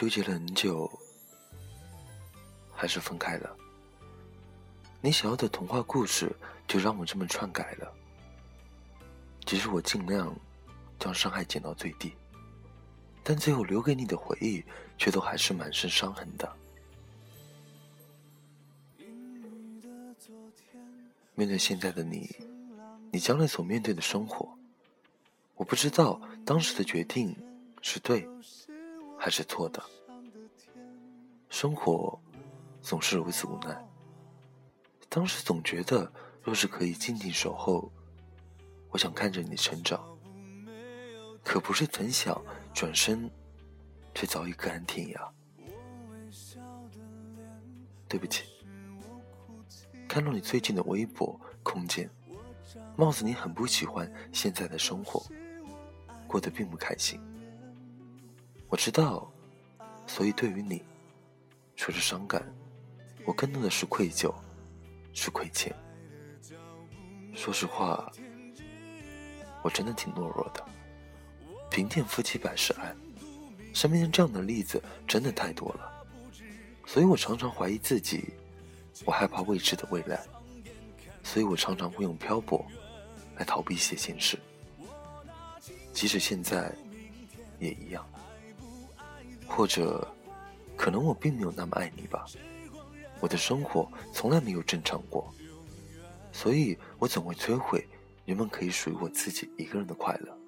[0.00, 0.90] 纠结了很久，
[2.72, 3.54] 还是分开了。
[5.02, 6.34] 你想要的童话故事，
[6.66, 7.92] 就让我这么篡改了。
[9.44, 10.34] 其实我尽量
[10.98, 12.14] 将伤害减到最低，
[13.22, 14.64] 但最后留给你的回忆，
[14.96, 16.50] 却都还是满身伤痕的。
[21.34, 22.34] 面对现在的你，
[23.12, 24.48] 你将来所面对的生活，
[25.56, 27.36] 我不知道当时的决定
[27.82, 28.26] 是对
[29.20, 29.82] 还是错的。
[31.50, 32.18] 生活
[32.80, 33.86] 总是如此无奈。
[35.10, 36.10] 当时总觉得，
[36.42, 37.92] 若是可以静静守候，
[38.88, 40.02] 我想看着你成长。
[41.44, 42.42] 可不是曾想
[42.72, 43.30] 转身，
[44.14, 45.30] 却早已各安天涯。
[48.08, 48.44] 对不起。
[50.08, 52.10] 看到你最近的微博空间，
[52.96, 55.22] 貌似你很不喜欢现在的生活，
[56.26, 57.20] 过得并不开心。
[58.70, 59.28] 我知道，
[60.06, 60.80] 所以对于你，
[61.74, 62.40] 除了伤感，
[63.24, 64.32] 我更多的是愧疚，
[65.12, 65.74] 是亏欠。
[67.34, 68.10] 说实话，
[69.62, 70.64] 我真的挺懦弱的。
[71.68, 72.94] 贫贱夫妻百事哀，
[73.74, 76.06] 身边这样的例子真的太多了，
[76.86, 78.32] 所以我常常怀疑自己。
[79.06, 80.20] 我害怕未知的未来，
[81.24, 82.64] 所以我常常会用漂泊
[83.36, 84.38] 来逃避一些现实。
[85.92, 86.70] 即使现在
[87.58, 88.06] 也一样，
[89.50, 90.06] 或者
[90.76, 92.24] 可能我并没有那么爱你吧。
[93.20, 95.30] 我的生活从来没有正常过，
[96.32, 97.86] 所以我总会摧毁
[98.24, 100.38] 原本可以属于我自己一个人的快乐。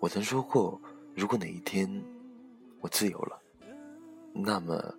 [0.00, 0.80] 我曾说过，
[1.14, 2.02] 如果哪一天
[2.80, 3.40] 我自由了，
[4.32, 4.94] 那么。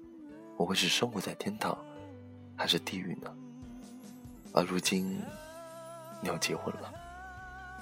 [0.58, 1.78] 我会是生活在天堂，
[2.56, 3.30] 还是地狱呢？
[4.54, 5.22] 而如今，
[6.22, 6.94] 你要结婚了，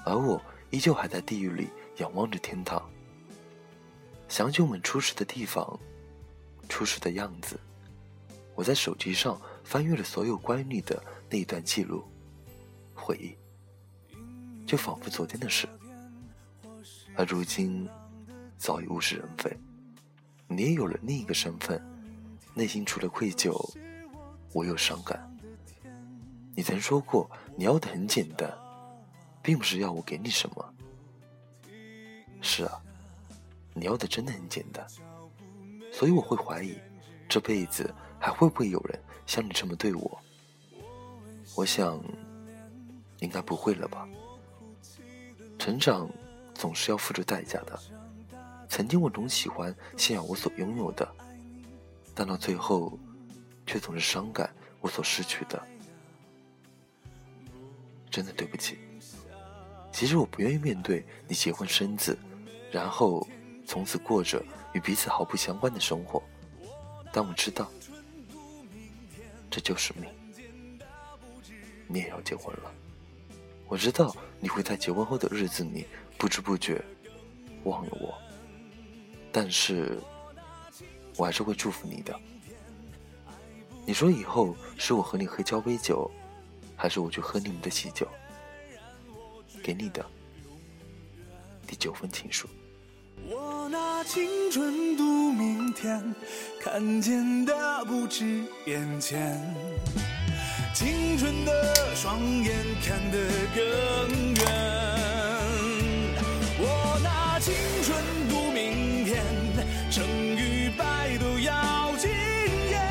[0.04, 2.82] 而我依旧还在地狱里仰望着天堂。
[4.34, 5.80] 想起我们初识的地方，
[6.68, 7.56] 初识的样子，
[8.56, 11.00] 我在手机上翻阅了所有关于你的
[11.30, 12.04] 那一段记录，
[12.96, 13.38] 回忆，
[14.66, 15.70] 就仿佛昨天的事。
[17.16, 17.88] 而如今，
[18.58, 19.56] 早已物是人非，
[20.48, 21.80] 你也有了另一个身份。
[22.56, 23.56] 内心除了愧疚，
[24.52, 25.32] 我有伤感。
[26.56, 28.52] 你曾说过你要的很简单，
[29.44, 30.74] 并不是要我给你什么。
[32.42, 32.82] 是啊，
[33.74, 34.86] 你要的真的很简单，
[35.92, 36.78] 所以我会怀疑，
[37.28, 40.20] 这辈子还会不会有人像你这么对我？
[41.56, 42.00] 我想，
[43.20, 44.08] 应该不会了吧。
[45.58, 46.10] 成长
[46.54, 47.80] 总是要付出代价的。
[48.70, 51.08] 曾经我总喜欢炫耀我所拥有的。
[52.16, 52.98] 但到最后，
[53.66, 55.60] 却总是伤感我所失去的，
[58.12, 58.78] 真的对不起。
[59.92, 62.16] 其实我不愿意面对你结婚生子，
[62.72, 63.28] 然后
[63.74, 64.40] 从此过着
[64.74, 66.22] 与彼此毫不相关的生活。
[67.12, 67.72] 但我知道，
[69.50, 70.08] 这就是命。
[71.88, 72.72] 你也要结婚了，
[73.68, 75.88] 我知道你会在结婚后的日子里
[76.20, 76.80] 不知不觉
[77.64, 78.14] 忘了我，
[79.32, 80.00] 但是。
[81.16, 82.20] 我还是会祝福你的。
[83.86, 86.10] 你说以后是我和你喝交杯酒，
[86.76, 88.08] 还是我去喝你们的喜酒？
[89.64, 90.04] 给你的
[91.68, 92.50] 第九封情书。
[93.26, 96.14] 我拿青春赌明天
[96.62, 99.40] 看见的不止眼前
[100.74, 102.54] 青春的双眼
[102.84, 103.18] 看得
[103.56, 104.44] 更远。
[106.60, 107.54] 我拿青
[107.84, 107.96] 春
[108.28, 109.24] 赌明天
[109.90, 112.10] 成与败都要经
[112.72, 112.82] 验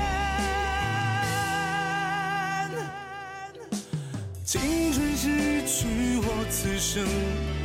[4.44, 7.04] 青春逝去我此生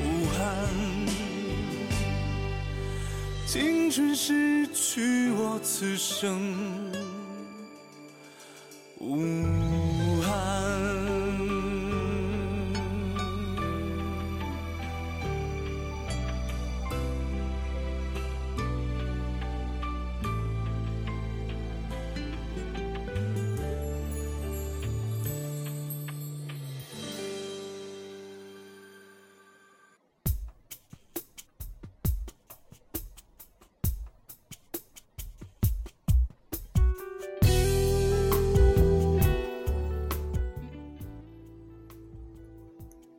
[0.03, 0.86] 无憾。
[3.47, 6.96] 青春失去我，此生。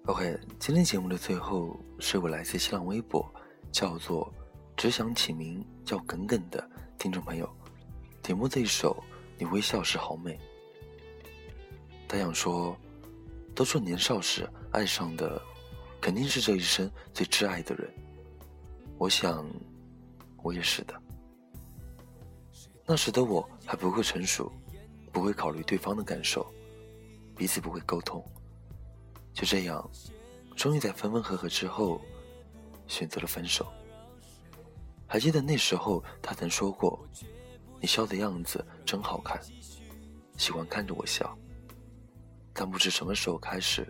[0.09, 3.31] OK，今天节目的最后是我来自新浪微博，
[3.71, 4.33] 叫做
[4.75, 6.67] “只想起名叫耿耿”的
[6.99, 7.47] 听众朋友，
[8.23, 9.05] 点播这一首
[9.37, 10.33] 《你微笑时好美》。
[12.09, 12.75] 他想说，
[13.55, 15.43] 都说年少时爱上的
[16.01, 17.93] 肯定是这一生最挚爱的人，
[18.97, 19.47] 我想，
[20.43, 21.03] 我也是的。
[22.87, 24.51] 那时的我还不够成熟，
[25.13, 26.51] 不会考虑对方的感受，
[27.37, 28.25] 彼此不会沟通。
[29.39, 29.89] 就这样，
[30.57, 32.01] 终于在分分合合之后，
[32.89, 33.65] 选择了分手。
[35.07, 36.99] 还记得那时候，他曾说过
[37.81, 39.41] ：“你笑的样子真好看，
[40.37, 41.39] 喜欢看着我笑。”
[42.53, 43.87] 但不知什么时候开始，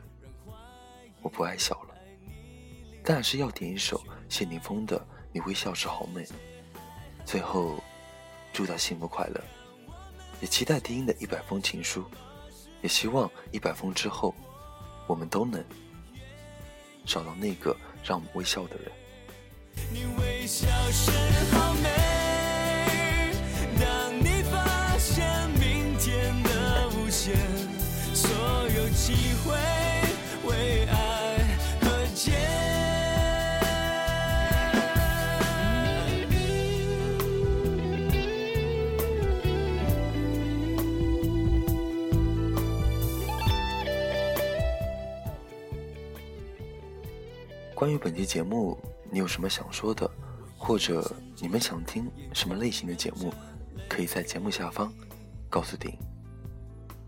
[1.23, 1.95] 我不爱笑了。
[3.03, 5.01] 但还是要点一首谢霆锋的
[5.33, 6.25] 《你微笑时好美》。
[7.25, 7.83] 最后，
[8.53, 9.43] 祝他幸福快乐，
[10.43, 12.05] 也期待丁丁的一百封情书，
[12.83, 14.35] 也希望一百封之后，
[15.09, 15.61] 我们都能
[17.05, 17.75] 找到那个
[18.05, 18.93] 让我们微笑的人。
[19.91, 21.11] 你微笑时
[21.53, 21.75] 好
[47.79, 48.77] 关于本期节目。
[49.09, 50.11] 你有什么想说的，
[50.57, 53.33] 或者你们想听什么类型的节目，
[53.89, 54.93] 可以在节目下方
[55.49, 55.97] 告诉丁。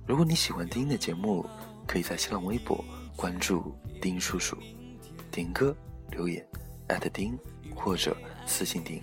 [0.06, 1.44] 如果你喜欢丁的节目，
[1.88, 2.84] 可以在新浪微博
[3.16, 4.56] 关注丁叔叔，
[5.28, 5.76] 点歌
[6.12, 6.46] 留言
[6.86, 7.36] 艾特丁
[7.74, 9.02] 或者私信丁。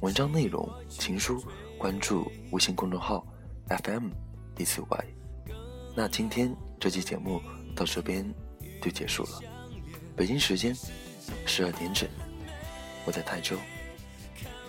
[0.00, 1.44] 文章内容情书
[1.78, 3.22] 关注微信公众号
[3.84, 4.08] FM
[4.56, 5.04] 一四 Y。
[5.94, 7.38] 那今天这期节目
[7.76, 8.34] 到这边
[8.80, 9.40] 就结束了，
[10.16, 10.74] 北京时间
[11.46, 12.08] 十二点整。
[13.04, 13.56] 我在台州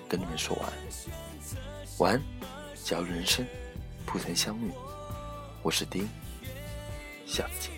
[0.10, 0.74] 跟你们说晚安，
[2.00, 2.22] 晚安。
[2.84, 3.46] 假如人生
[4.06, 4.72] 不曾相遇，
[5.62, 6.10] 我是丁，
[7.26, 7.72] 下次见。